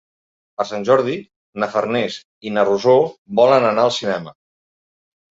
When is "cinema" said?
3.99-4.33